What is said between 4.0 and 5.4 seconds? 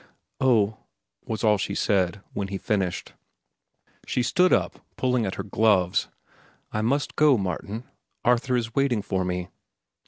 She stood up, pulling at